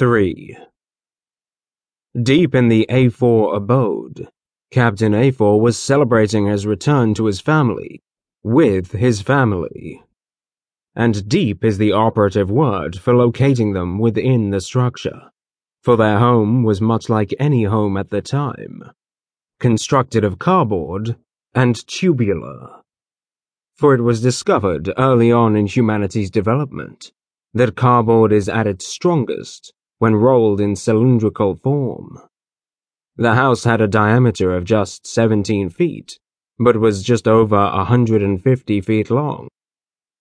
[0.00, 0.56] 3.
[2.22, 4.28] Deep in the A4 abode,
[4.70, 8.00] Captain A4 was celebrating his return to his family,
[8.42, 10.02] with his family.
[10.96, 15.32] And deep is the operative word for locating them within the structure,
[15.82, 18.82] for their home was much like any home at the time,
[19.58, 21.16] constructed of cardboard
[21.54, 22.80] and tubular.
[23.76, 27.12] For it was discovered early on in humanity's development
[27.52, 32.18] that cardboard is at its strongest when rolled in cylindrical form.
[33.16, 36.18] The house had a diameter of just 17 feet,
[36.58, 39.48] but was just over 150 feet long,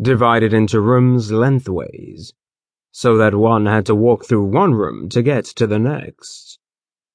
[0.00, 2.32] divided into rooms lengthways,
[2.92, 6.60] so that one had to walk through one room to get to the next.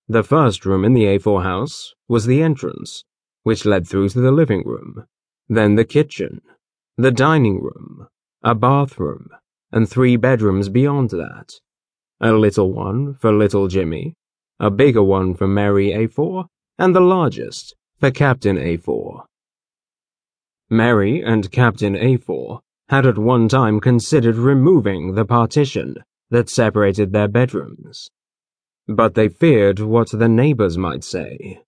[0.10, 3.06] The first room in the A4 house was the entrance,
[3.44, 5.06] which led through to the living room,
[5.48, 6.42] then the kitchen,
[6.98, 8.10] the dining room,
[8.44, 9.30] a bathroom,
[9.72, 11.54] and three bedrooms beyond that.
[12.22, 14.14] A little one for little Jimmy,
[14.60, 19.24] a bigger one for Mary A4, and the largest for Captain A4.
[20.70, 25.96] Mary and Captain A4 had at one time considered removing the partition
[26.30, 28.10] that separated their bedrooms.
[28.88, 31.62] But they feared what the neighbors might say.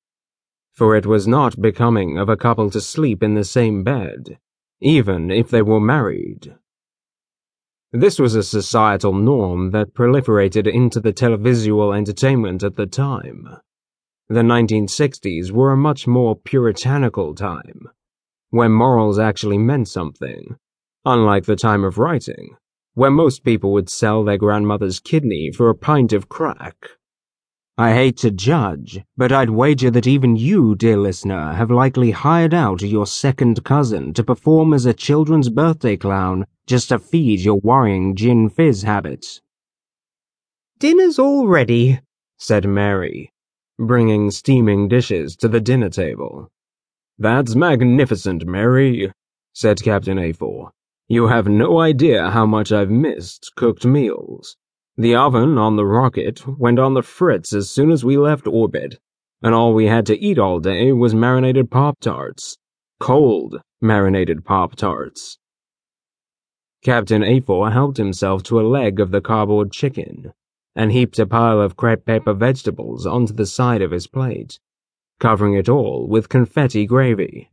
[0.74, 4.38] For it was not becoming of a couple to sleep in the same bed,
[4.82, 6.56] even if they were married.
[7.94, 13.50] This was a societal norm that proliferated into the televisual entertainment at the time.
[14.30, 17.90] The 1960s were a much more puritanical time,
[18.50, 20.56] where morals actually meant something,
[21.04, 22.56] unlike the time of writing,
[22.94, 26.92] where most people would sell their grandmother's kidney for a pint of crack.
[27.78, 32.54] I hate to judge, but I'd wager that even you, dear listener, have likely hired
[32.54, 37.60] out your second cousin to perform as a children's birthday clown just to feed your
[37.64, 39.42] worrying gin fizz habits.
[40.80, 42.02] Dinner's all ready,
[42.38, 43.32] said Mary,
[43.80, 46.50] bringing steaming dishes to the dinner table.
[47.18, 49.12] That's magnificent, Mary,
[49.54, 50.72] said Captain A4.
[51.08, 54.58] You have no idea how much I've missed cooked meals.
[54.98, 59.00] The oven on the rocket went on the fritz as soon as we left orbit,
[59.42, 62.58] and all we had to eat all day was marinated Pop Tarts.
[63.00, 65.38] Cold marinated Pop Tarts.
[66.84, 70.34] Captain A4 helped himself to a leg of the cardboard chicken
[70.76, 74.60] and heaped a pile of crepe paper vegetables onto the side of his plate,
[75.20, 77.52] covering it all with confetti gravy.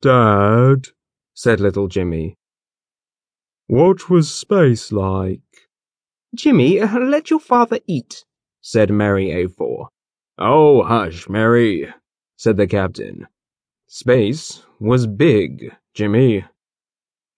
[0.00, 0.88] Dad,
[1.34, 2.36] said little Jimmy,
[3.66, 5.40] what was space like?
[6.34, 8.24] Jimmy, uh, let your father eat,
[8.60, 9.86] said Mary A4.
[10.38, 11.88] Oh, hush, Mary,
[12.36, 13.26] said the captain.
[13.86, 16.44] Space was big, Jimmy.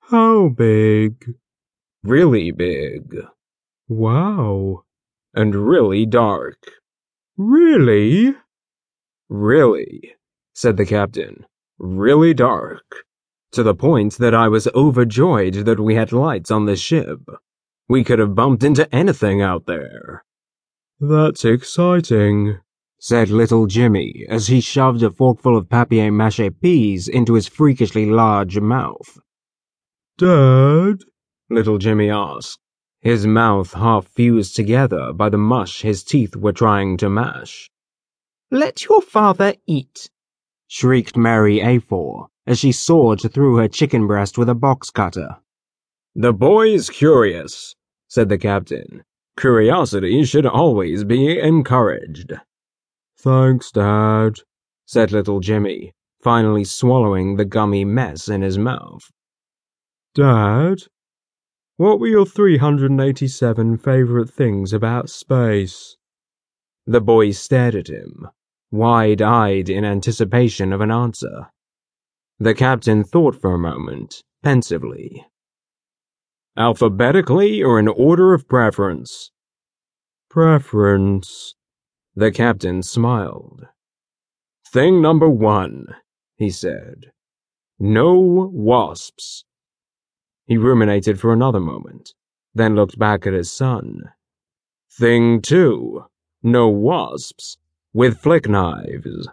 [0.00, 1.34] How big?
[2.02, 3.16] Really big.
[3.88, 4.84] Wow.
[5.34, 6.58] And really dark.
[7.36, 8.34] Really?
[9.28, 10.14] Really,
[10.54, 11.44] said the captain.
[11.78, 13.04] Really dark.
[13.52, 17.20] To the point that I was overjoyed that we had lights on the ship.
[17.88, 20.24] We could have bumped into anything out there.
[20.98, 22.58] That's exciting,
[22.98, 28.58] said little Jimmy as he shoved a forkful of papier-mâché peas into his freakishly large
[28.58, 29.18] mouth.
[30.18, 31.04] Dad?
[31.48, 32.58] little Jimmy asked,
[33.00, 37.70] his mouth half fused together by the mush his teeth were trying to mash.
[38.50, 40.10] Let your father eat,
[40.66, 45.36] shrieked Mary A4 as she sawed through her chicken breast with a box cutter.
[46.18, 47.74] The boy's curious,
[48.08, 49.04] said the captain.
[49.38, 52.32] Curiosity should always be encouraged.
[53.18, 54.36] Thanks, Dad,
[54.86, 59.10] said little Jimmy, finally swallowing the gummy mess in his mouth.
[60.14, 60.84] Dad,
[61.76, 65.98] what were your 387 favorite things about space?
[66.86, 68.26] The boy stared at him,
[68.70, 71.48] wide eyed in anticipation of an answer.
[72.38, 75.26] The captain thought for a moment, pensively.
[76.58, 79.30] Alphabetically or in order of preference?
[80.30, 81.54] Preference.
[82.14, 83.66] The captain smiled.
[84.72, 85.86] Thing number one,
[86.36, 87.12] he said.
[87.78, 89.44] No wasps.
[90.46, 92.14] He ruminated for another moment,
[92.54, 94.12] then looked back at his son.
[94.98, 96.06] Thing two,
[96.42, 97.58] no wasps,
[97.92, 99.28] with flick knives.